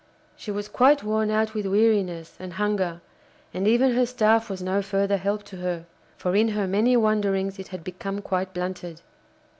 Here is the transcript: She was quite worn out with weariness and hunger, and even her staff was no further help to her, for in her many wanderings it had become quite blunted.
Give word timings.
She 0.35 0.49
was 0.49 0.67
quite 0.67 1.03
worn 1.03 1.29
out 1.29 1.53
with 1.53 1.67
weariness 1.67 2.33
and 2.39 2.53
hunger, 2.53 3.01
and 3.53 3.67
even 3.67 3.93
her 3.93 4.07
staff 4.07 4.49
was 4.49 4.59
no 4.59 4.81
further 4.81 5.17
help 5.17 5.43
to 5.43 5.57
her, 5.57 5.85
for 6.17 6.35
in 6.35 6.47
her 6.47 6.65
many 6.65 6.97
wanderings 6.97 7.59
it 7.59 7.67
had 7.67 7.83
become 7.83 8.19
quite 8.19 8.51
blunted. 8.51 9.01